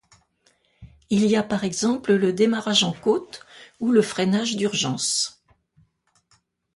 [1.11, 3.45] Il y a par exemple le démarrage en côte
[3.79, 5.43] ou le freinage d'urgence.